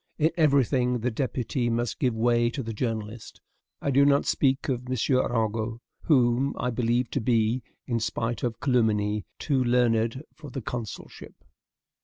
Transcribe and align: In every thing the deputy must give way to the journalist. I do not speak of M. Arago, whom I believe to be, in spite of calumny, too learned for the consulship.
In 0.17 0.31
every 0.35 0.65
thing 0.65 1.01
the 1.01 1.11
deputy 1.11 1.69
must 1.69 1.99
give 1.99 2.15
way 2.15 2.49
to 2.49 2.63
the 2.63 2.73
journalist. 2.73 3.39
I 3.83 3.91
do 3.91 4.03
not 4.03 4.25
speak 4.25 4.67
of 4.67 4.87
M. 4.89 4.97
Arago, 5.15 5.79
whom 6.05 6.55
I 6.57 6.71
believe 6.71 7.11
to 7.11 7.21
be, 7.21 7.61
in 7.85 7.99
spite 7.99 8.41
of 8.41 8.59
calumny, 8.59 9.25
too 9.37 9.63
learned 9.63 10.23
for 10.33 10.49
the 10.49 10.61
consulship. 10.63 11.35